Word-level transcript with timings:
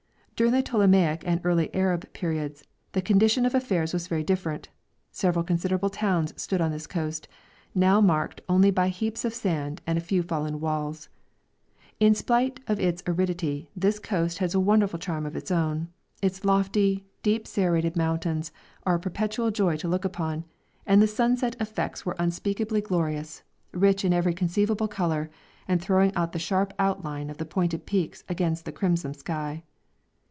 During 0.35 0.53
the 0.55 0.63
Ptolemaic 0.63 1.21
and 1.23 1.39
early 1.43 1.71
Arab 1.71 2.11
periods 2.13 2.63
the 2.93 3.01
condition 3.03 3.45
of 3.45 3.53
affairs 3.53 3.93
was 3.93 4.07
very 4.07 4.23
different; 4.23 4.69
several 5.11 5.45
considerable 5.45 5.91
towns 5.91 6.33
stood 6.35 6.59
on 6.59 6.71
this 6.71 6.87
coast, 6.87 7.27
now 7.75 8.01
marked 8.01 8.41
only 8.49 8.71
by 8.71 8.87
heaps 8.89 9.23
of 9.23 9.35
sand 9.35 9.83
and 9.85 9.99
a 9.99 10.01
few 10.01 10.23
fallen 10.23 10.59
walls. 10.59 11.09
In 11.99 12.15
spite 12.15 12.59
of 12.65 12.79
its 12.79 13.03
aridity, 13.05 13.69
this 13.75 13.99
coast 13.99 14.39
has 14.39 14.55
a 14.55 14.59
wonderful 14.59 14.97
charm 14.97 15.27
of 15.27 15.35
its 15.35 15.51
own; 15.51 15.89
its 16.23 16.43
lofty, 16.43 17.05
deeply 17.21 17.45
serrated 17.45 17.95
mountains 17.95 18.51
are 18.81 18.95
a 18.95 18.99
perpetual 18.99 19.51
joy 19.51 19.77
to 19.77 19.87
look 19.87 20.05
upon, 20.05 20.43
and 20.87 21.03
the 21.03 21.07
sunset 21.07 21.55
effects 21.59 22.03
were 22.03 22.15
unspeakably 22.17 22.81
glorious, 22.81 23.43
rich 23.73 24.03
in 24.03 24.11
every 24.11 24.33
conceivable 24.33 24.87
colour, 24.87 25.29
and 25.67 25.83
throwing 25.83 26.11
out 26.15 26.31
the 26.31 26.39
sharp 26.39 26.73
outline 26.79 27.29
of 27.29 27.37
the 27.37 27.45
pointed 27.45 27.85
peaks 27.85 28.23
against 28.27 28.65
the 28.65 28.71
crimson 28.71 29.13
sky. 29.13 29.61